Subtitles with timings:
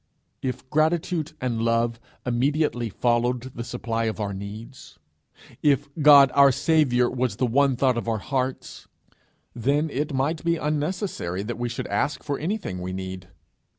[0.41, 4.97] If gratitude and love immediately followed the supply of our needs,
[5.61, 8.87] if God our Saviour was the one thought of our hearts,
[9.53, 13.27] then it might be unnecessary that we should ask for anything we need.